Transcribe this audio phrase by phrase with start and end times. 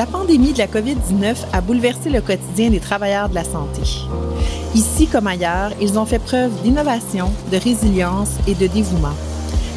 [0.00, 3.82] La pandémie de la COVID-19 a bouleversé le quotidien des travailleurs de la santé.
[4.74, 9.12] Ici comme ailleurs, ils ont fait preuve d'innovation, de résilience et de dévouement.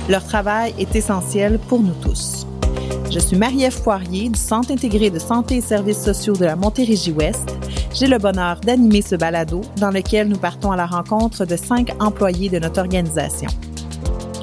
[0.07, 2.47] Leur travail est essentiel pour nous tous.
[3.11, 7.57] Je suis Marie-Ève Poirier du Centre intégré de santé et services sociaux de la Montérégie-Ouest.
[7.93, 11.91] J'ai le bonheur d'animer ce balado dans lequel nous partons à la rencontre de cinq
[11.99, 13.49] employés de notre organisation.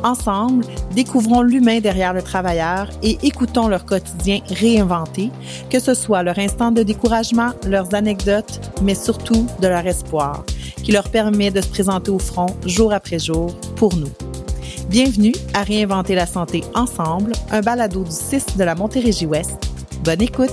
[0.04, 5.30] Ensemble, découvrons l'humain derrière le travailleur et écoutons leur quotidien réinventé,
[5.70, 10.44] que ce soit leur instant de découragement, leurs anecdotes, mais surtout de leur espoir,
[10.82, 14.10] qui leur permet de se présenter au front jour après jour pour nous.
[14.88, 19.56] Bienvenue à Réinventer la santé ensemble, un balado du 6 de la Montérégie-Ouest.
[20.04, 20.50] Bonne écoute!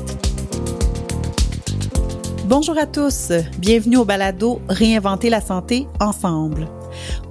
[2.46, 6.68] Bonjour à tous, bienvenue au balado Réinventer la santé ensemble.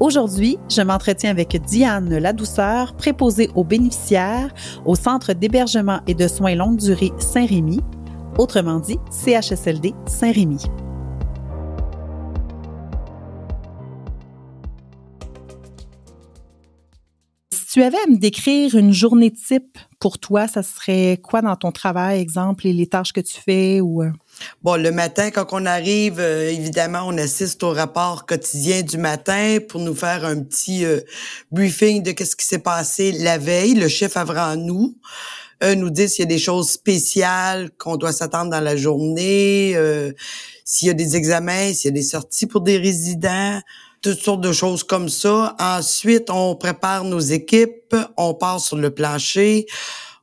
[0.01, 4.53] Aujourd'hui, je m'entretiens avec Diane Ladouceur, préposée aux bénéficiaires
[4.85, 7.81] au Centre d'hébergement et de soins longue durée Saint-Rémy,
[8.39, 10.59] autrement dit CHSLD Saint-Rémy.
[17.53, 21.57] Si tu avais à me décrire une journée type pour toi, ça serait quoi dans
[21.57, 24.11] ton travail, exemple, et les tâches que tu fais ou euh?
[24.63, 29.59] Bon, le matin, quand on arrive, euh, évidemment, on assiste au rapport quotidien du matin
[29.67, 31.01] pour nous faire un petit euh,
[31.51, 33.75] briefing de qu'est-ce qui s'est passé la veille.
[33.75, 34.97] Le chef avant nous
[35.63, 39.75] euh, nous dit s'il y a des choses spéciales qu'on doit s'attendre dans la journée,
[40.65, 43.61] s'il y a des examens, s'il y a des sorties pour des résidents,
[44.03, 45.57] toutes sortes de choses comme ça.
[45.59, 49.67] Ensuite, on prépare nos équipes, on part sur le plancher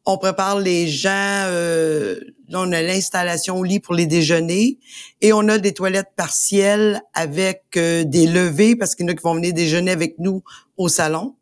[0.05, 1.45] on prépare les gens.
[1.47, 2.19] Euh,
[2.53, 4.77] on a l'installation au lit pour les déjeuners
[5.21, 9.15] et on a des toilettes partielles avec euh, des levées parce qu'il y en a
[9.15, 10.43] qui vont venir déjeuner avec nous
[10.77, 11.35] au salon.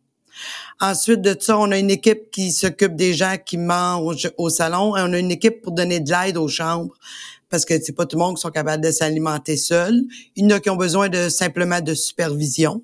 [0.80, 4.95] Ensuite de ça, on a une équipe qui s'occupe des gens qui mangent au salon
[4.95, 6.94] et on a une équipe pour donner de l'aide aux chambres
[7.50, 10.02] parce que c'est pas tout le monde qui sont capables de s'alimenter seul.
[10.36, 12.82] Il y en a qui ont besoin de simplement de supervision.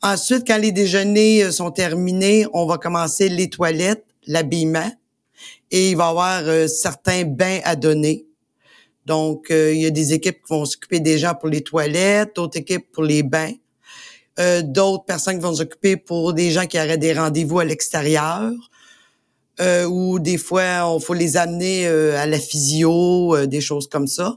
[0.00, 4.90] Ensuite, quand les déjeuners euh, sont terminés, on va commencer les toilettes l'habillement
[5.70, 8.26] et il va y avoir euh, certains bains à donner.
[9.06, 12.36] Donc, euh, il y a des équipes qui vont s'occuper des gens pour les toilettes,
[12.36, 13.52] d'autres équipes pour les bains,
[14.38, 18.52] euh, d'autres personnes qui vont s'occuper pour des gens qui auraient des rendez-vous à l'extérieur,
[19.88, 24.36] ou des fois, on faut les amener à la physio, des choses comme ça.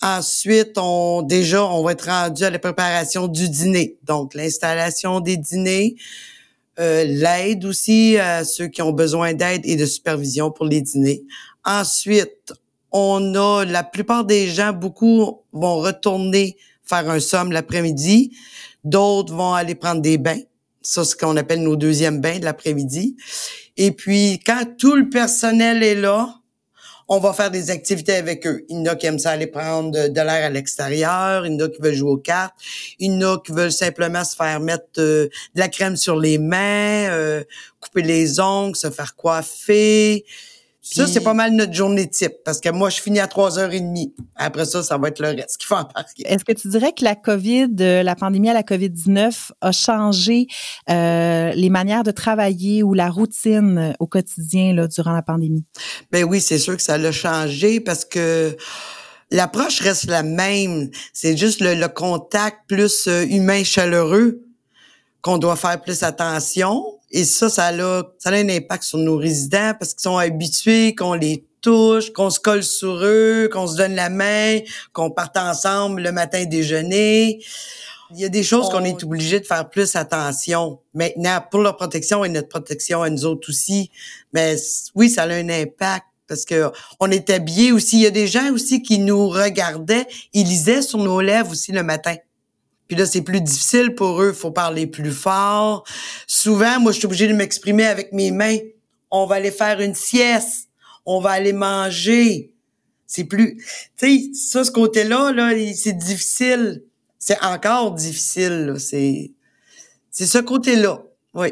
[0.00, 5.36] Ensuite, on déjà, on va être rendu à la préparation du dîner, donc l'installation des
[5.36, 5.96] dîners,
[6.78, 11.22] euh, l'aide aussi à ceux qui ont besoin d'aide et de supervision pour les dîners.
[11.64, 12.52] Ensuite,
[12.92, 16.56] on a la plupart des gens, beaucoup vont retourner
[16.88, 18.36] faire un somme l'après-midi.
[18.84, 20.40] D'autres vont aller prendre des bains.
[20.80, 23.16] Ça, c'est ce qu'on appelle nos deuxièmes bains de l'après-midi.
[23.76, 26.37] Et puis, quand tout le personnel est là,
[27.08, 28.64] on va faire des activités avec eux.
[28.68, 31.62] Il y en a qui aiment ça aller prendre de, l'air à l'extérieur, il y
[31.62, 32.54] en a qui veulent jouer aux cartes,
[32.98, 36.16] il y en a qui veulent simplement se faire mettre euh, de la crème sur
[36.16, 37.42] les mains, euh,
[37.80, 40.24] couper les ongles, se faire coiffer.
[40.94, 44.12] Ça, c'est pas mal notre journée type, parce que moi, je finis à 3h30.
[44.36, 46.26] Après ça, ça va être le reste qui faut embarquer.
[46.26, 50.46] Est-ce que tu dirais que la COVID, euh, la pandémie à la COVID-19 a changé
[50.88, 55.64] euh, les manières de travailler ou la routine euh, au quotidien là, durant la pandémie?
[56.10, 58.56] Ben oui, c'est sûr que ça l'a changé parce que
[59.30, 60.90] l'approche reste la même.
[61.12, 64.40] C'est juste le, le contact plus humain chaleureux
[65.20, 69.16] qu'on doit faire plus attention et ça, ça a, ça a un impact sur nos
[69.16, 73.76] résidents parce qu'ils sont habitués qu'on les touche, qu'on se colle sur eux, qu'on se
[73.76, 74.58] donne la main,
[74.92, 77.40] qu'on parte ensemble le matin déjeuner.
[78.10, 81.76] Il y a des choses qu'on est obligé de faire plus attention maintenant pour leur
[81.76, 83.90] protection et notre protection à nous autres aussi.
[84.32, 84.56] Mais
[84.94, 86.70] oui, ça a un impact parce que
[87.00, 87.98] on est habillés aussi.
[87.98, 91.72] Il y a des gens aussi qui nous regardaient, ils lisaient sur nos lèvres aussi
[91.72, 92.16] le matin.
[92.88, 95.84] Puis là, c'est plus difficile pour eux, faut parler plus fort.
[96.26, 98.56] Souvent, moi, je suis obligée de m'exprimer avec mes mains.
[99.10, 100.68] On va aller faire une sieste.
[101.04, 102.52] On va aller manger.
[103.06, 103.56] C'est plus...
[103.96, 106.82] Tu sais, ça, ce côté-là, là, c'est difficile.
[107.18, 109.32] C'est encore difficile, C'est...
[110.10, 111.02] C'est ce côté-là,
[111.34, 111.48] oui.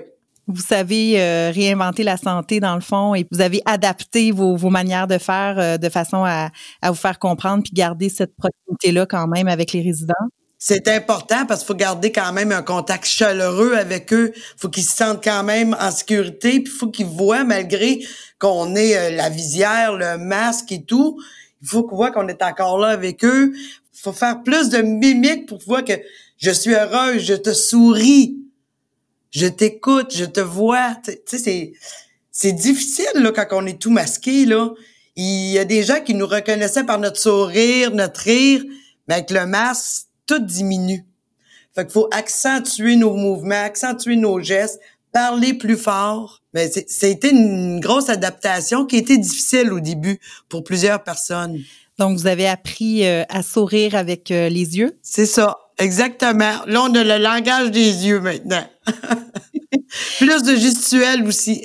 [0.49, 4.70] Vous savez euh, réinventer la santé dans le fond et vous avez adapté vos, vos
[4.70, 6.50] manières de faire euh, de façon à,
[6.82, 10.14] à vous faire comprendre puis garder cette proximité-là quand même avec les résidents?
[10.68, 14.32] C'est important parce qu'il faut garder quand même un contact chaleureux avec eux.
[14.56, 18.04] faut qu'ils se sentent quand même en sécurité, puis faut qu'ils voient malgré
[18.40, 21.22] qu'on ait euh, la visière, le masque et tout,
[21.62, 23.52] il faut qu'ils voient qu'on est encore là avec eux.
[23.92, 25.92] faut faire plus de mimiques pour voir que
[26.36, 28.36] je suis heureuse, je te souris,
[29.30, 30.96] je t'écoute, je te vois.
[31.04, 31.72] Tu sais, c'est
[32.32, 34.70] c'est difficile là quand on est tout masqué là.
[35.14, 38.64] Il y a des gens qui nous reconnaissaient par notre sourire, notre rire,
[39.06, 41.05] mais avec le masque, tout diminue.
[41.75, 44.81] Fait qu'il faut accentuer nos mouvements, accentuer nos gestes,
[45.12, 46.43] parler plus fort.
[46.55, 50.19] Mais c'était une grosse adaptation qui était difficile au début
[50.49, 51.58] pour plusieurs personnes.
[51.99, 54.99] Donc, vous avez appris euh, à sourire avec euh, les yeux?
[55.02, 56.64] C'est ça, exactement.
[56.67, 58.67] Là, on a le langage des yeux maintenant.
[60.18, 61.62] Plus de gestuels aussi.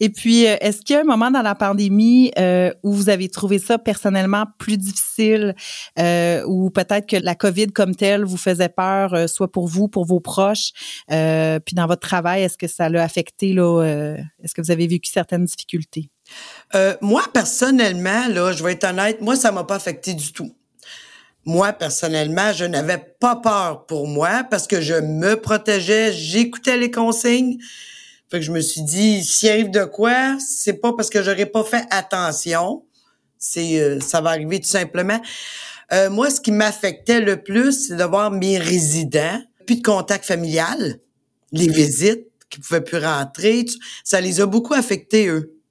[0.00, 3.08] Et puis, euh, est-ce qu'il y a un moment dans la pandémie euh, où vous
[3.08, 5.54] avez trouvé ça personnellement plus difficile
[5.98, 9.88] euh, ou peut-être que la COVID comme telle vous faisait peur, euh, soit pour vous,
[9.88, 10.72] pour vos proches,
[11.08, 13.82] puis dans votre travail, est-ce que ça l'a affecté, là,
[14.42, 16.10] est-ce que vous avez vécu certaines difficultés?
[17.00, 20.52] moi, personnellement, là, je vais être honnête, moi, ça m'a pas affecté du tout.
[21.44, 26.90] Moi, personnellement, je n'avais pas peur pour moi parce que je me protégeais, j'écoutais les
[26.90, 27.58] consignes.
[28.30, 31.46] Fait que je me suis dit, s'il arrive de quoi, c'est pas parce que j'aurais
[31.46, 32.84] pas fait attention.
[33.38, 35.20] C'est, euh, ça va arriver tout simplement.
[35.92, 40.24] Euh, moi, ce qui m'affectait le plus, c'est de voir mes résidents, plus de contact
[40.24, 41.00] familial,
[41.50, 43.66] les visites qui pouvaient plus rentrer.
[44.04, 45.61] Ça les a beaucoup affectés, eux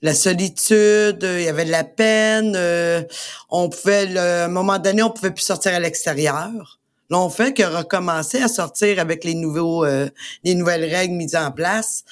[0.00, 3.02] la solitude, il y avait de la peine, euh,
[3.50, 6.78] on pouvait, à un moment donné, on pouvait plus sortir à l'extérieur.
[7.10, 10.08] Là, on fait que recommencer à sortir avec les nouveaux, euh,
[10.44, 12.04] les nouvelles règles mises en place.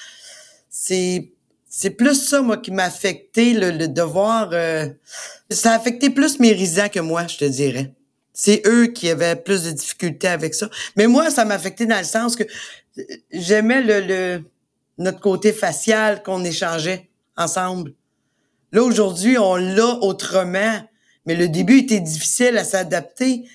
[0.69, 1.31] C'est,
[1.69, 4.87] c'est plus ça, moi, qui m'a affecté, le, devoir, euh,
[5.49, 7.93] ça a affecté plus mes résidents que moi, je te dirais.
[8.33, 10.69] C'est eux qui avaient plus de difficultés avec ça.
[10.95, 12.43] Mais moi, ça m'a affecté dans le sens que
[13.31, 14.43] j'aimais le, le
[14.97, 17.06] notre côté facial qu'on échangeait
[17.37, 17.93] ensemble.
[18.71, 20.81] Là, aujourd'hui, on l'a autrement,
[21.25, 23.45] mais le début était difficile à s'adapter.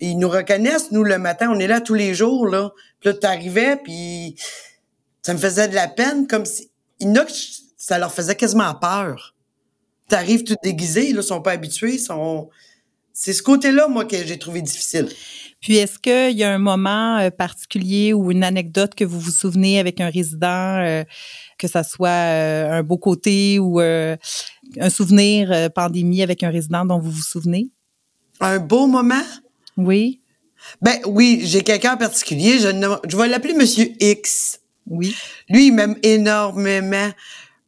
[0.00, 2.72] Ils nous reconnaissent, nous, le matin, on est là tous les jours, là.
[3.00, 4.36] Puis là, t'arrivais, puis
[5.22, 6.70] ça me faisait de la peine, comme si...
[7.76, 9.34] Ça leur faisait quasiment peur.
[10.08, 11.98] T'arrives tout déguisé, là, sont pas habitués.
[13.12, 15.08] C'est ce côté-là, moi, que j'ai trouvé difficile.
[15.60, 19.30] Puis, est-ce qu'il y a un moment euh, particulier ou une anecdote que vous vous
[19.30, 21.04] souvenez avec un résident euh,
[21.58, 24.16] que ça soit euh, un beau côté ou euh,
[24.78, 27.68] un souvenir euh, pandémie avec un résident dont vous vous souvenez?
[28.40, 29.22] Un beau moment?
[29.76, 30.20] Oui.
[30.80, 32.58] Ben oui, j'ai quelqu'un en particulier.
[32.58, 32.68] Je,
[33.06, 34.60] je vais l'appeler Monsieur X.
[34.86, 35.14] Oui.
[35.48, 37.10] Lui, il m'aime énormément.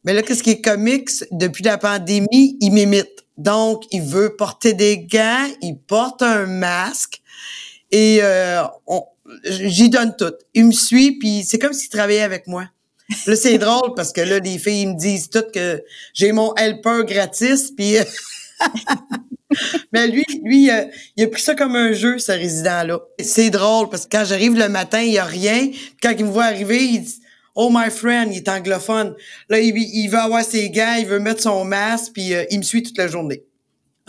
[0.03, 1.09] Mais là, qu'est-ce qui est comique?
[1.31, 3.25] Depuis la pandémie, il m'imite.
[3.37, 7.21] Donc, il veut porter des gants, il porte un masque
[7.91, 8.63] et euh,
[9.43, 10.33] j'y donne tout.
[10.53, 12.67] Il me suit, puis c'est comme s'il travaillait avec moi.
[13.25, 15.83] Là, c'est drôle parce que là, les filles me disent toutes que
[16.13, 17.95] j'ai mon helper gratis, puis...
[19.93, 20.69] Mais lui, lui,
[21.15, 22.99] il a pris ça comme un jeu, ce résident-là.
[23.19, 25.71] C'est drôle parce que quand j'arrive le matin, il y a rien.
[26.03, 27.21] quand il me voit arriver, il dit
[27.55, 29.15] Oh my friend, il est anglophone.
[29.49, 32.59] Là, il, il veut avoir ses gants, il veut mettre son masque, puis euh, il
[32.59, 33.43] me suit toute la journée.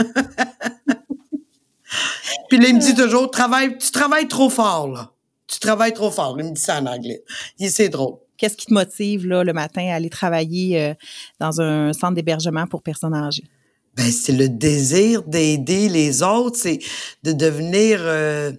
[2.48, 5.12] puis là, il me dit toujours, travaille, tu travailles trop fort, là.
[5.46, 6.36] Tu travailles trop fort.
[6.38, 7.22] Il me dit ça en anglais.
[7.58, 8.18] C'est drôle.
[8.38, 10.94] Qu'est-ce qui te motive là, le matin à aller travailler euh,
[11.40, 13.44] dans un centre d'hébergement pour personnes âgées?
[13.96, 16.78] Ben, c'est le désir d'aider les autres, c'est
[17.24, 18.52] de devenir euh,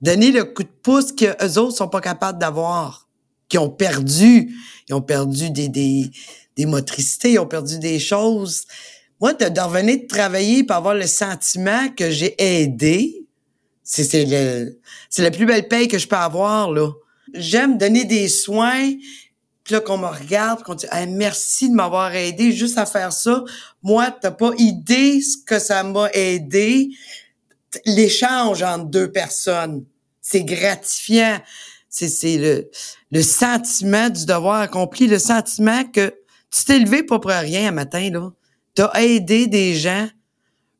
[0.00, 3.06] donner le coup de pouce que eux autres sont pas capables d'avoir,
[3.50, 4.56] qui ont perdu,
[4.88, 6.10] ils ont perdu des, des,
[6.56, 8.64] des motricités, ils ont perdu des choses.
[9.20, 13.26] Moi, de, de revenir de travailler pour avoir le sentiment que j'ai aidé,
[13.82, 14.80] c'est c'est le
[15.10, 16.90] c'est la plus belle paye que je peux avoir là
[17.34, 18.92] j'aime donner des soins,
[19.64, 23.44] puis là qu'on me regarde, qu'on dit merci de m'avoir aidé juste à faire ça.
[23.82, 26.88] Moi, t'as pas idée ce que ça m'a aidé.
[27.84, 29.84] L'échange entre deux personnes,
[30.22, 31.38] c'est gratifiant.
[31.90, 32.70] C'est c'est le
[33.10, 36.14] le sentiment du devoir accompli, le sentiment que
[36.50, 38.30] tu t'es levé pas pour rien un matin là.
[38.74, 40.08] T'as aidé des gens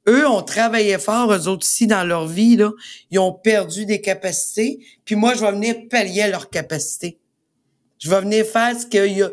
[0.09, 2.73] eux ont travaillé fort, eux autres aussi, dans leur vie, là.
[3.11, 4.79] Ils ont perdu des capacités.
[5.05, 7.19] Puis moi, je vais venir pallier leurs capacités.
[7.99, 9.33] Je vais venir faire ce que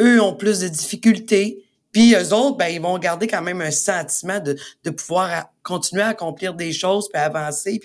[0.00, 1.64] eux ont plus de difficultés.
[1.92, 6.02] Puis eux autres, ben, ils vont garder quand même un sentiment de, de pouvoir continuer
[6.02, 7.80] à accomplir des choses puis avancer.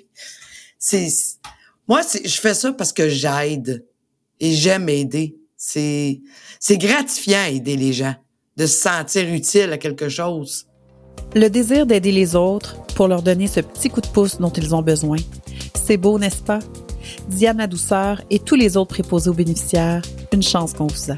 [0.77, 1.07] c'est,
[1.87, 3.85] moi, je fais ça parce que j'aide
[4.39, 5.35] et j'aime aider.
[5.57, 6.21] C'est,
[6.59, 8.15] c'est gratifiant aider les gens,
[8.57, 10.67] de se sentir utile à quelque chose.
[11.35, 14.75] Le désir d'aider les autres pour leur donner ce petit coup de pouce dont ils
[14.75, 15.17] ont besoin.
[15.73, 16.59] C'est beau, n'est-ce pas?
[17.27, 21.15] Diane Douceur et tous les autres préposés aux bénéficiaires, une chance qu'on vous a.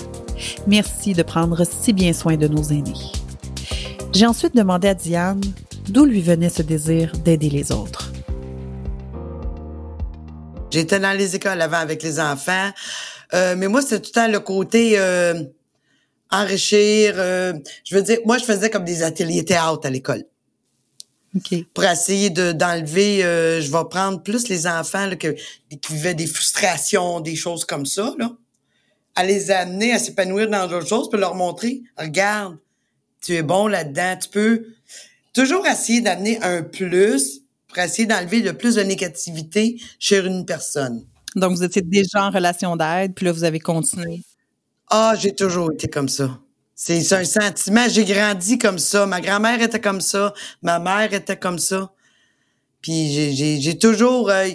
[0.68, 2.94] Merci de prendre si bien soin de nos aînés.
[4.14, 5.42] J'ai ensuite demandé à Diane
[5.90, 8.14] d'où lui venait ce désir d'aider les autres.
[10.72, 12.70] J'étais dans les écoles avant avec les enfants,
[13.34, 14.94] euh, mais moi, c'est tout le temps le côté...
[14.98, 15.44] Euh,
[16.32, 17.16] enrichir.
[17.18, 17.54] euh,
[17.84, 20.26] je veux dire, moi, je faisais comme des ateliers théâtre à l'école
[21.74, 23.24] pour essayer de d'enlever.
[23.24, 25.36] euh, je vais prendre plus les enfants là, que,
[25.70, 28.32] qui vivaient des frustrations, des choses comme ça, là,
[29.16, 32.58] à les amener à s'épanouir dans d'autres choses, puis leur montrer, regarde,
[33.22, 34.66] tu es bon là-dedans, tu peux
[35.34, 41.06] toujours essayer d'amener un plus pour essayer d'enlever le plus de négativité chez une personne.
[41.36, 44.22] Donc, vous étiez déjà en relation d'aide, puis là, vous avez continué.
[44.90, 46.40] Ah, j'ai toujours été comme ça.
[46.76, 47.88] C'est un sentiment.
[47.90, 49.06] J'ai grandi comme ça.
[49.06, 50.34] Ma grand-mère était comme ça.
[50.62, 51.92] Ma mère était comme ça.
[52.82, 54.30] Puis j'ai- toujours...
[54.30, 54.48] euh,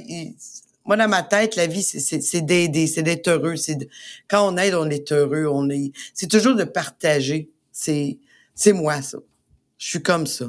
[0.85, 3.55] moi, dans ma tête, la vie, c'est- d'aider, c'est d'être heureux.
[3.55, 3.89] De-
[4.29, 5.47] quand on aide, on est heureux.
[5.51, 5.93] On est.
[6.15, 7.51] C'est toujours de partager.
[7.73, 8.19] C'est
[8.55, 9.19] c'est moi ça.
[9.79, 10.47] Je suis comme ça.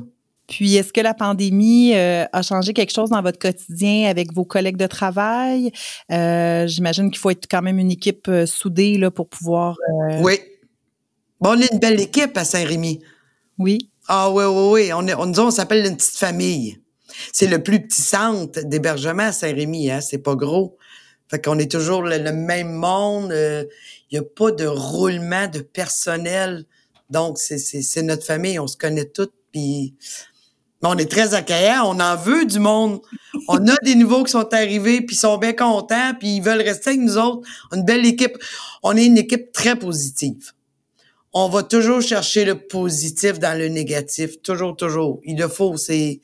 [0.51, 4.43] Puis, est-ce que la pandémie euh, a changé quelque chose dans votre quotidien avec vos
[4.43, 5.71] collègues de travail?
[6.11, 9.77] Euh, J'imagine qu'il faut être quand même une équipe euh, soudée là, pour pouvoir...
[10.19, 10.39] Oui.
[11.39, 12.99] Bon, on est une belle équipe à Saint-Rémy.
[13.59, 13.89] Oui.
[14.09, 14.93] Ah oui, oui, oui.
[14.93, 16.81] On, est, on, nous, on s'appelle une petite famille.
[17.31, 20.01] C'est le plus petit centre d'hébergement à Saint-Rémy, hein.
[20.01, 20.77] C'est pas gros.
[21.29, 23.31] Fait qu'on est toujours le, le même monde.
[23.31, 26.65] Il n'y a pas de roulement de personnel.
[27.09, 28.59] Donc, c'est, notre famille.
[28.59, 29.33] On se connaît toutes.
[29.53, 29.95] Puis,
[30.83, 31.83] on est très accueillants.
[31.85, 33.01] On en veut du monde.
[33.47, 36.61] On a des nouveaux qui sont arrivés, puis ils sont bien contents, puis ils veulent
[36.61, 37.47] rester avec nous autres.
[37.71, 38.37] On est une belle équipe.
[38.83, 40.51] On est une équipe très positive
[41.33, 45.19] on va toujours chercher le positif dans le négatif, toujours, toujours.
[45.23, 46.19] Il le faut, c'est,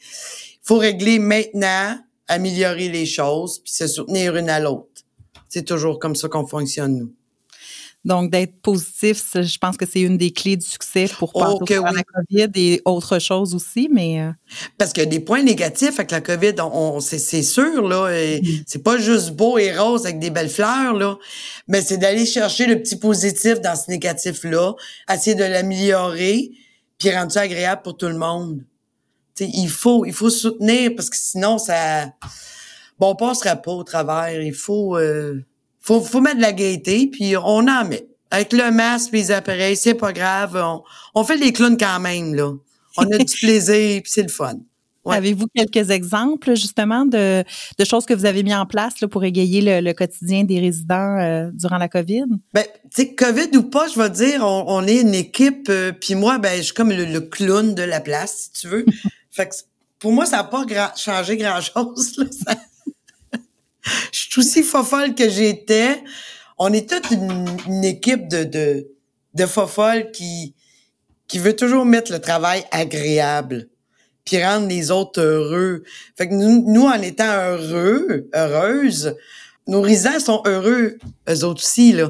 [0.62, 1.98] faut régler maintenant,
[2.28, 5.06] améliorer les choses, puis se soutenir une à l'autre.
[5.48, 7.14] C'est toujours comme ça qu'on fonctionne, nous.
[8.08, 11.76] Donc, d'être positif, je pense que c'est une des clés du succès pour Oh, passer
[11.76, 14.32] travers de la COVID et autre chose aussi, mais euh,
[14.78, 18.10] Parce qu'il y a des points négatifs avec la COVID, on, on- c'est, sûr, là.
[18.12, 21.18] et C'est pas juste beau et rose avec des belles fleurs, là.
[21.68, 24.74] Mais c'est d'aller chercher le petit positif dans ce négatif-là,
[25.14, 26.52] essayer de l'améliorer,
[26.98, 28.64] puis rendre ça agréable pour tout le monde.
[29.40, 32.06] Il faut, il faut soutenir parce que sinon, ça,
[32.98, 34.42] bon, on passera pas au travers.
[34.42, 35.44] Il faut, euh,
[35.88, 38.06] faut, faut mettre de la gaieté, puis on en met.
[38.30, 40.62] Avec le masque, puis les appareils, c'est pas grave.
[40.62, 40.84] On,
[41.16, 42.52] on fait des clowns quand même, là.
[42.98, 44.56] On a du plaisir, puis c'est le fun.
[45.06, 45.16] Ouais.
[45.16, 47.42] avez-vous quelques exemples justement de,
[47.78, 50.60] de choses que vous avez mis en place là, pour égayer le, le quotidien des
[50.60, 52.26] résidents euh, durant la COVID?
[52.54, 55.94] Ben, tu sais, COVID ou pas, je vais dire, on, on est une équipe, euh,
[55.94, 58.86] puis moi, ben, je suis comme le, le clown de la place, si tu veux.
[59.32, 59.56] fait que
[60.00, 60.66] pour moi, ça n'a pas
[60.98, 62.20] changé grand-chose.
[64.12, 66.04] je suis aussi fofolle que j'étais.
[66.58, 68.88] On est toute une, une équipe de, de,
[69.34, 70.56] de fofolles qui,
[71.28, 73.68] qui veut toujours mettre le travail agréable
[74.28, 75.84] puis rendre les autres heureux.
[76.18, 79.16] Fait que nous, nous en étant heureux, heureuses,
[79.68, 80.98] nos résidents sont heureux,
[81.30, 82.10] eux autres aussi, là.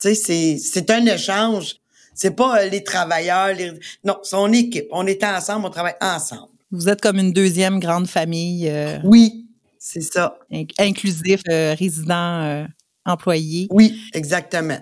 [0.00, 1.76] Tu sais, c'est, c'est un échange.
[2.14, 3.72] C'est pas euh, les travailleurs, les...
[4.04, 4.86] non, c'est une équipe.
[4.90, 6.48] On est ensemble, on travaille ensemble.
[6.70, 9.45] Vous êtes comme une deuxième grande famille euh, Oui,
[9.88, 10.38] c'est ça.
[10.50, 12.64] inc- inclusif, euh, résidents, euh,
[13.04, 13.68] employés.
[13.70, 14.78] Oui, exactement.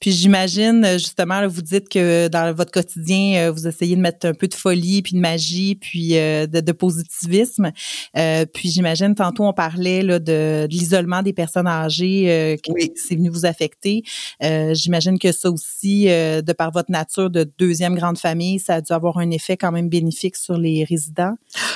[0.00, 4.00] Puis j'imagine, euh, justement, là, vous dites que dans votre quotidien, euh, vous essayez de
[4.00, 7.70] mettre un peu de folie, puis de magie, puis euh, de, de positivisme.
[8.16, 12.72] Euh, puis j'imagine, tantôt, on parlait là, de, de l'isolement des personnes âgées euh, qui
[12.72, 12.90] Oui.
[12.96, 14.02] c'est venu vous affecter.
[14.40, 18.92] J'imagine que ça aussi, de par votre nature de deuxième grande famille, ça a dû
[18.92, 21.34] avoir un effet quand même bénéfique sur les résidents.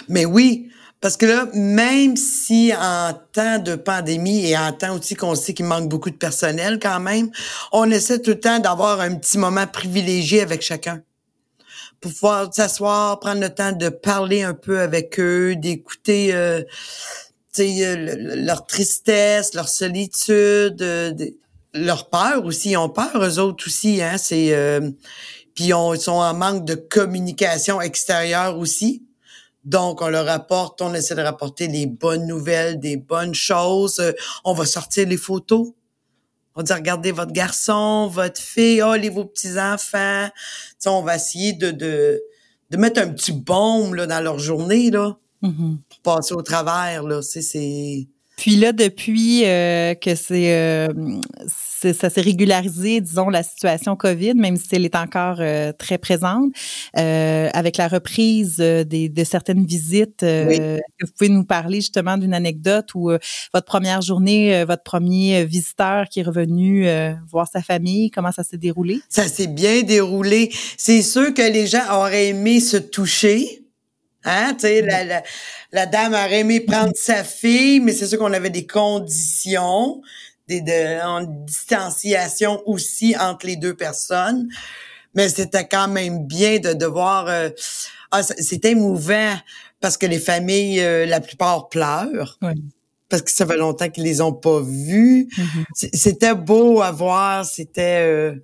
[0.09, 0.69] Mais oui,
[1.01, 5.55] parce que là, même si en temps de pandémie et en temps aussi qu'on sait
[5.55, 7.31] qu'il manque beaucoup de personnel quand même,
[7.73, 11.03] on essaie tout le temps d'avoir un petit moment privilégié avec chacun.
[12.01, 16.63] Pour pouvoir s'asseoir, prendre le temps de parler un peu avec eux, d'écouter euh,
[17.59, 21.13] euh, le- le- leur tristesse, leur solitude, euh,
[21.73, 22.71] leur peur aussi.
[22.73, 24.03] Ils ont peur, eux autres aussi.
[24.03, 24.91] Hein, c'est euh,
[25.55, 29.06] Puis ils sont en manque de communication extérieure aussi.
[29.67, 33.99] Donc, on leur apporte, on essaie de rapporter les bonnes nouvelles, des bonnes choses.
[33.99, 34.13] Euh,
[34.45, 35.73] on va sortir les photos.
[36.55, 40.29] On va dire, regardez votre garçon, votre fille, oh, les vos petits-enfants.
[40.33, 42.23] Tu sais, on va essayer de, de,
[42.71, 45.79] de mettre un petit baume là, dans leur journée là, Mhm.
[45.91, 47.03] pour passer au travers.
[47.03, 47.21] Là.
[47.21, 48.09] C'est...
[48.37, 50.89] Puis là, depuis euh, que c'est, euh,
[51.95, 56.53] ça s'est régularisé, disons, la situation COVID, même si elle est encore euh, très présente,
[56.99, 60.59] euh, avec la reprise euh, des, de certaines visites, euh, Oui.
[61.01, 63.11] vous pouvez nous parler justement d'une anecdote où
[63.55, 68.43] votre première journée, votre premier visiteur qui est revenu euh, voir sa famille, comment ça
[68.45, 69.01] s'est déroulé?
[69.09, 70.51] Ça s'est bien déroulé.
[70.77, 73.63] C'est sûr que les gens auraient aimé se toucher.
[74.27, 75.23] Hein, tu sais, la, la,
[75.73, 80.03] la dame aurait aimé prendre sa fille, mais c'est sûr qu'on avait des conditions.
[80.49, 84.49] des de, en distanciation aussi entre les deux personnes.
[85.15, 87.27] Mais c'était quand même bien de devoir...
[87.29, 87.51] Euh,
[88.11, 89.35] ah, c'était émouvant
[89.81, 92.39] parce que les familles, euh, la plupart pleurent.
[93.09, 95.29] Parce que ça fait longtemps qu'ils les ont pas vus.
[95.37, 95.89] Mm-hmm.
[95.95, 97.45] C'était beau à voir.
[97.45, 98.03] C'était...
[98.03, 98.35] Euh,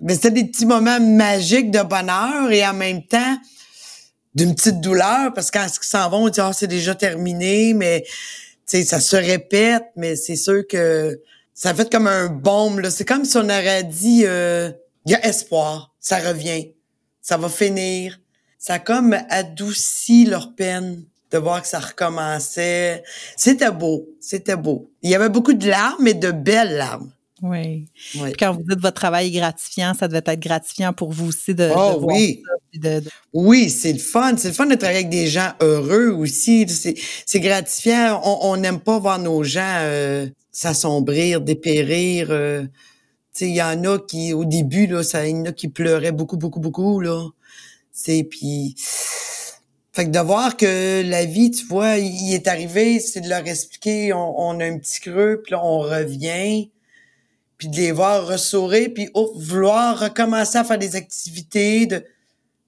[0.00, 3.36] mais c'était des petits moments magiques de bonheur et en même temps
[4.34, 7.74] d'une petite douleur parce que quand ils s'en vont, on dit ah c'est déjà terminé,
[7.74, 8.04] mais
[8.66, 11.20] tu ça se répète, mais c'est sûr que
[11.54, 12.40] ça fait comme un
[12.80, 12.90] là.
[12.90, 14.70] C'est comme si on aurait dit euh,
[15.06, 16.72] il y a espoir, ça revient,
[17.20, 18.18] ça va finir.
[18.58, 23.02] Ça a comme adouci leur peine de voir que ça recommençait.
[23.36, 24.90] C'était beau, c'était beau.
[25.02, 27.10] Il y avait beaucoup de larmes et de belles larmes.
[27.42, 27.86] Oui.
[28.38, 31.70] Quand vous dites votre travail est gratifiant, ça devait être gratifiant pour vous aussi de,
[31.74, 32.42] oh, oui.
[33.32, 34.34] Oui, c'est le fun.
[34.36, 36.66] C'est le fun de travailler avec des gens heureux aussi.
[36.68, 38.20] C'est gratifiant.
[38.24, 42.28] On n'aime pas voir nos gens euh, s'assombrir, dépérir.
[42.30, 42.64] Euh.
[43.40, 46.12] il y en a qui, au début, là, ça, il y en a qui pleuraient
[46.12, 47.26] beaucoup, beaucoup, beaucoup, là.
[47.92, 48.74] C'est puis...
[49.92, 53.44] Fait que de voir que la vie, tu vois, il est arrivé, c'est de leur
[53.48, 56.70] expliquer, on, on a un petit creux, puis là, on revient
[57.60, 61.84] puis de les voir ressourer, puis vouloir recommencer à faire des activités.
[61.84, 62.02] De...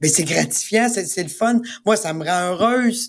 [0.02, 1.62] Mais c'est gratifiant, c'est le fun.
[1.86, 3.08] Moi, ça me rend heureuse.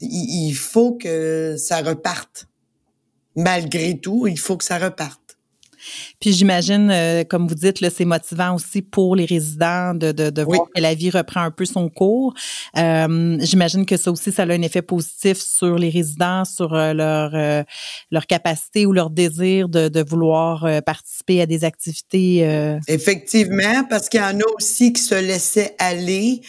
[0.00, 2.46] Il faut que ça reparte.
[3.34, 5.25] Malgré tout, il faut que ça reparte.
[6.20, 10.30] Puis j'imagine, euh, comme vous dites, là, c'est motivant aussi pour les résidents de, de,
[10.30, 12.34] de voir que la vie reprend un peu son cours.
[12.76, 16.92] Euh, j'imagine que ça aussi, ça a un effet positif sur les résidents, sur euh,
[16.92, 17.64] leur
[18.10, 22.78] leur capacité ou leur désir de, de vouloir participer à des activités.
[22.88, 26.40] Effectivement, parce qu'il y en a aussi qui se laissaient aller.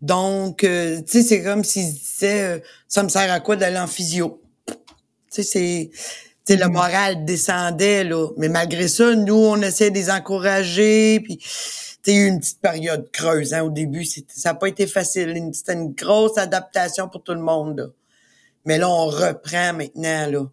[0.00, 0.68] Donc, tu
[1.06, 4.40] sais, c'est comme s'ils disaient, ça me sert à quoi d'aller en physio?
[4.66, 4.74] Tu
[5.30, 5.90] sais, c'est
[6.46, 6.72] sais, le mm-hmm.
[6.72, 8.28] moral descendait, là.
[8.36, 11.38] Mais malgré ça, nous, on essaie de les encourager, puis
[12.06, 14.04] il y a eu une petite période creuse, hein, au début.
[14.04, 15.50] Ça n'a pas été facile.
[15.52, 17.86] C'était une grosse adaptation pour tout le monde, là.
[18.64, 20.46] Mais là, on reprend maintenant, là.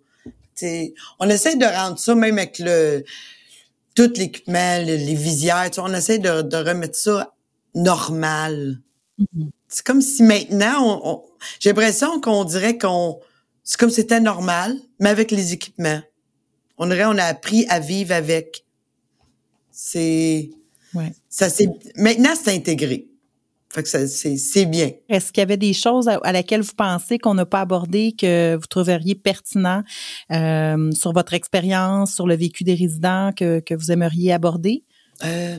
[0.53, 3.03] sais, on essaie de rendre ça, même avec le
[3.95, 7.33] tout l'équipement, les visières, on essaie de, de remettre ça
[7.75, 8.79] normal.
[9.19, 9.49] Mm-hmm.
[9.67, 11.23] C'est comme si maintenant, on,
[11.59, 13.19] j'ai l'impression qu'on dirait qu'on
[13.63, 16.01] c'est comme c'était normal, mais avec les équipements.
[16.77, 18.63] On dirait on a appris à vivre avec.
[19.69, 20.49] C'est
[20.93, 21.11] ouais.
[21.29, 23.07] ça c'est maintenant c'est intégré.
[23.69, 24.91] Fait que ça c'est bien.
[25.09, 28.55] Est-ce qu'il y avait des choses à, laquelle vous pensez qu'on n'a pas abordé que
[28.55, 29.83] vous trouveriez pertinent
[30.31, 34.83] euh, sur votre expérience, sur le vécu des résidents que, que vous aimeriez aborder?
[35.25, 35.57] Euh,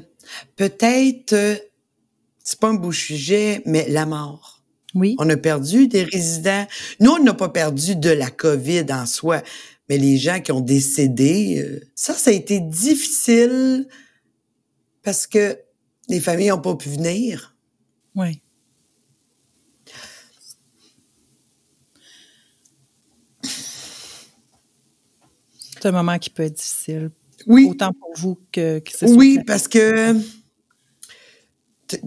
[0.57, 1.57] Peut-être, euh,
[2.43, 4.54] c'est pas un beau sujet, mais la mort.
[4.95, 5.17] Oui.
[5.19, 6.67] On a perdu des résidents.
[7.01, 9.43] Nous, on n'a pas perdu de la COVID en soi,
[9.89, 13.89] mais les gens qui ont décédé, euh, ça, ça a été difficile
[15.03, 15.59] parce que
[16.09, 17.55] les familles n'ont pas pu venir.
[18.15, 18.41] Oui.
[25.75, 27.11] C'est un moment qui peut être difficile.
[27.47, 27.67] Oui.
[27.69, 30.15] Autant pour vous que, que c'est Oui, parce que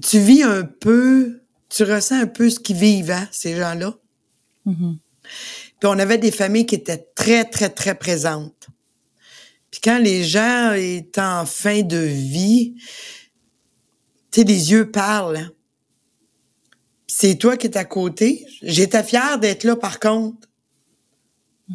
[0.02, 1.37] tu vis un peu
[1.70, 3.96] tu ressens un peu ce qu'ils vivent, hein, ces gens-là.
[4.66, 4.98] Mm-hmm.
[5.80, 8.68] Puis on avait des familles qui étaient très, très, très présentes.
[9.72, 12.76] Puis quand les gens étaient en fin de vie,
[14.32, 15.38] tu sais, les yeux parlent.
[15.38, 15.52] Hein.
[17.08, 18.46] C'est toi qui es à côté.
[18.62, 20.48] J'étais fière d'être là, par contre.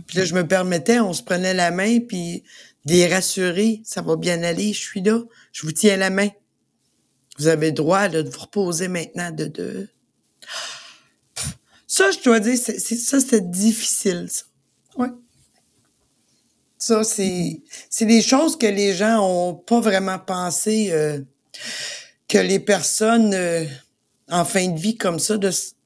[0.07, 2.44] Puis là, je me permettais, on se prenait la main, puis
[2.85, 6.28] des rassurer, ça va bien aller, je suis là, je vous tiens la main.
[7.38, 9.88] Vous avez le droit de vous reposer maintenant de deux.
[11.87, 14.45] Ça, je dois dire, c'est, ça, c'est difficile, ça.
[14.97, 15.11] Ouais.
[16.79, 21.21] Ça, c'est, c'est des choses que les gens ont pas vraiment pensé euh,
[22.29, 23.64] que les personnes euh,
[24.31, 25.37] en fin de vie comme ça,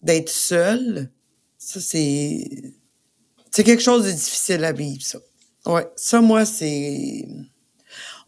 [0.03, 1.11] d'être seules,
[1.59, 2.73] ça, c'est,
[3.51, 5.19] c'est quelque chose de difficile à vivre, ça.
[5.67, 5.87] Ouais.
[5.97, 7.27] Ça, moi, c'est,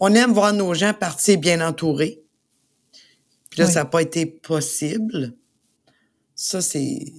[0.01, 2.21] on aime voir nos gens partir bien entourés.
[3.59, 5.35] Puis là, ça n'a pas été possible.
[6.37, 7.13] Ça, c'est.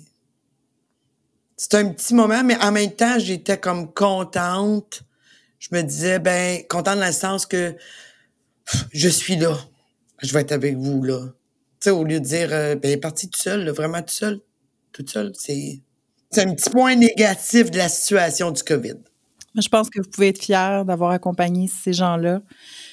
[1.57, 5.03] C'est un petit moment, mais en même temps, j'étais comme contente.
[5.59, 7.75] Je me disais, ben, contente dans le sens que
[8.93, 9.57] je suis là.
[10.21, 11.19] Je vais être avec vous, là.
[11.25, 11.35] Tu
[11.81, 14.39] sais, au lieu de dire, euh, ben, parti tout seul, vraiment tout seul,
[14.93, 15.81] tout seul, c'est.
[16.31, 18.95] C'est un petit point négatif de la situation du COVID.
[19.55, 22.41] Je pense que vous pouvez être fier d'avoir accompagné ces gens-là.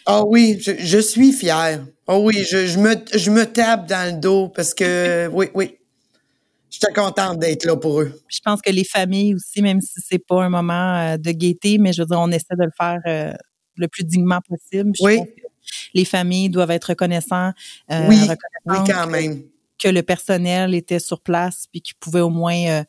[0.09, 1.85] Ah oui, je, suis fière.
[2.07, 5.77] Ah oui, je, me, je me tape dans le dos parce que, oui, oui.
[6.71, 8.21] J'étais contente d'être là pour eux.
[8.29, 11.79] Je pense que les familles aussi, même si c'est pas un moment euh, de gaieté,
[11.79, 13.33] mais je veux dire, on essaie de le faire euh,
[13.77, 14.93] le plus dignement possible.
[15.01, 15.21] oui.
[15.95, 17.53] les familles doivent être reconnaissants.
[17.91, 18.21] Euh, oui,
[18.67, 19.43] oui, quand même.
[19.79, 22.85] Que, le personnel était sur place puis qu'ils pouvaient au moins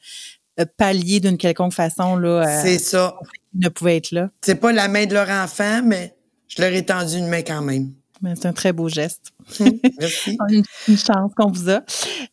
[0.78, 2.62] pallier d'une quelconque façon là.
[2.64, 3.16] c'est ça.
[3.54, 4.30] ne pouvaient être là.
[4.42, 6.17] C'est pas la main de leur enfant, mais
[6.48, 7.92] je leur ai tendu une main quand même.
[8.36, 9.32] C'est un très beau geste.
[10.00, 10.38] Merci.
[10.50, 11.84] une, chance qu'on vous a.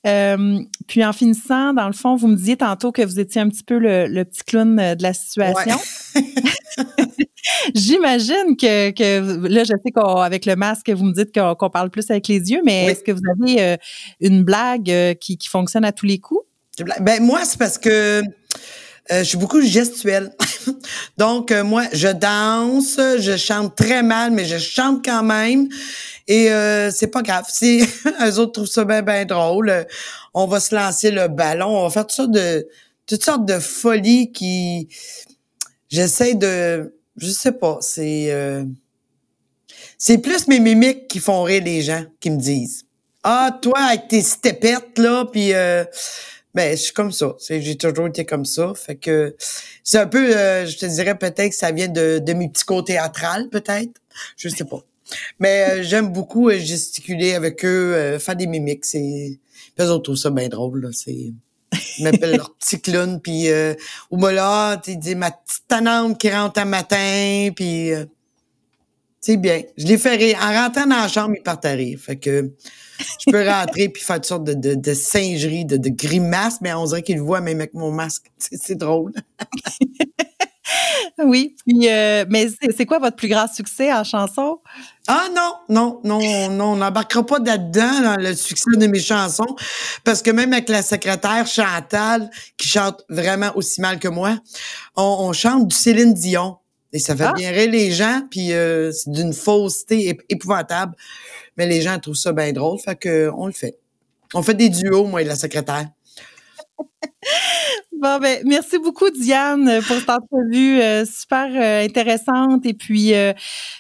[0.07, 3.49] Euh, puis en finissant, dans le fond, vous me disiez tantôt que vous étiez un
[3.51, 5.79] petit peu le, petit clown de la situation.
[7.75, 12.11] J'imagine que, que, là, je sais qu'avec le masque, vous me dites qu'on parle plus
[12.11, 13.77] avec les yeux, mais est-ce que vous avez euh,
[14.21, 16.45] une blague euh, qui, qui, fonctionne à tous les coups?
[17.01, 18.23] Ben moi, c'est parce que
[19.11, 20.35] je suis beaucoup gestuelle.
[21.19, 25.69] Donc, moi, je danse, je chante très mal, mais je chante quand même.
[26.27, 27.47] Et euh, c'est pas grave.
[27.55, 27.85] Si
[28.23, 29.85] eux autres trouvent ça bien, bien drôle, euh,
[30.33, 31.69] on va se lancer le ballon.
[31.69, 32.69] On va faire toutes sortes de,
[33.07, 34.89] toutes sortes de folies qui...
[35.89, 36.95] J'essaie de...
[37.17, 38.33] Je sais pas, c'est...
[38.33, 38.65] Euh,
[39.99, 42.85] c'est plus mes mimiques qui font rire les gens, qui me disent.
[43.23, 45.53] Ah, toi, avec tes stepettes, là, puis...
[46.55, 47.35] Euh, ben, je suis comme ça.
[47.49, 48.73] J'ai toujours été comme ça.
[48.75, 49.37] Fait que
[49.83, 52.95] c'est un peu, je te dirais peut-être que ça vient de, de mes petits côtés
[52.95, 54.01] théâtrales, peut-être.
[54.37, 54.85] Je sais pas.
[55.39, 58.85] Mais euh, j'aime beaucoup euh, gesticuler avec eux, euh, faire des mimiques.
[58.85, 59.39] C'est,
[59.81, 60.91] eux autres trouvent ça bien drôle.
[60.93, 63.21] C'est, ils m'appellent leur petit clown.
[63.21, 63.75] Puis, euh,
[64.11, 67.51] ou moi là, tu dis ma petite tanante qui rentre un matin.
[67.55, 67.91] Puis,
[69.21, 69.63] c'est bien.
[69.77, 70.39] Je les fais rire.
[70.41, 71.99] En rentrant dans la chambre, ils partent à rire.
[72.01, 72.51] Fait que
[72.99, 76.73] je peux rentrer puis faire toutes sortes de, de, de singeries, de, de grimaces, mais
[76.75, 78.31] on dirait qu'ils le voient même avec mon masque.
[78.39, 79.13] C'est drôle.
[81.25, 81.57] oui.
[81.67, 84.61] Puis, euh, mais c'est quoi votre plus grand succès en chanson?
[85.07, 89.57] Ah non, non, non, non, on n'embarquera pas là-dedans, dans le succès de mes chansons,
[90.03, 94.39] parce que même avec la secrétaire Chantal, qui chante vraiment aussi mal que moi,
[94.97, 96.57] on, chante du Céline Dion.
[96.95, 97.33] Et ça fait ah.
[97.33, 100.95] bien rire les gens, puis euh, c'est d'une fausseté épouvantable.
[101.57, 103.77] Mais les gens trouvent ça bien drôle, fait que on le fait.
[104.33, 105.89] On fait des duos, moi et la secrétaire.
[108.01, 112.67] Bon, ben, merci beaucoup, Diane, pour cette entrevue euh, super euh, intéressante.
[112.67, 113.33] Et puis, euh,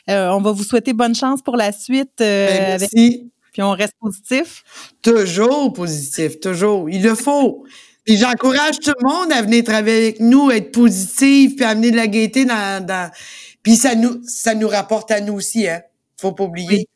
[0.09, 2.13] on va vous souhaiter bonne chance pour la suite.
[2.21, 3.31] Ben, merci.
[3.53, 4.65] Puis, on reste positif.
[5.03, 6.89] Toujours positif, toujours.
[6.89, 7.67] Il le faut.
[8.05, 11.97] Puis, j'encourage tout le monde à venir travailler avec nous, être positif, puis amener de
[11.97, 13.11] la gaieté dans, dans...
[13.63, 15.81] Puis, ça nous, ça nous rapporte à nous aussi, hein.
[16.21, 16.89] Faut pas oublier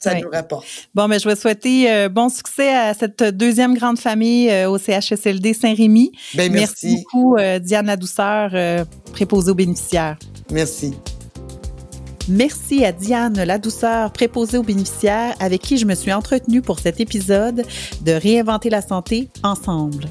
[0.00, 0.66] ça nous rapporte.
[0.94, 4.70] Bon, mais ben, je vais souhaiter euh, bon succès à cette deuxième grande famille euh,
[4.70, 6.12] au CHSLD Saint-Rémy.
[6.34, 6.96] Ben, merci.
[6.96, 10.18] beaucoup, euh, Diane La Douceur, préposée aux bénéficiaires.
[10.50, 10.94] Merci.
[12.28, 16.78] Merci à Diane La Douceur, préposée aux bénéficiaires, avec qui je me suis entretenue pour
[16.78, 17.64] cet épisode
[18.02, 20.06] de Réinventer la santé ensemble.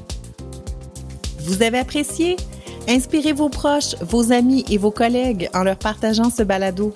[1.42, 2.36] Vous avez apprécié?
[2.88, 6.92] Inspirez vos proches, vos amis et vos collègues en leur partageant ce balado.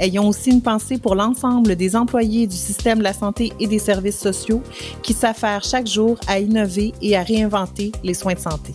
[0.00, 3.78] Ayons aussi une pensée pour l'ensemble des employés du système de la santé et des
[3.78, 4.62] services sociaux
[5.02, 8.72] qui s'affairent chaque jour à innover et à réinventer les soins de santé.